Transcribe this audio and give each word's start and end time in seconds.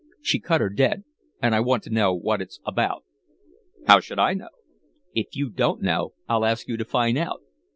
She 0.19 0.39
cut 0.39 0.61
her 0.61 0.71
dead, 0.71 1.03
and 1.43 1.53
I 1.53 1.59
want 1.59 1.83
to 1.83 1.91
know 1.91 2.11
what 2.11 2.41
it's 2.41 2.59
about." 2.65 3.03
"How 3.85 3.99
should 3.99 4.17
I 4.17 4.33
know?" 4.33 4.49
"If 5.13 5.27
you 5.33 5.51
don't 5.51 5.83
know, 5.83 6.13
I'll 6.27 6.43
ask 6.43 6.67
you 6.67 6.75
to 6.75 6.83
find 6.85 7.19
out." 7.19 7.43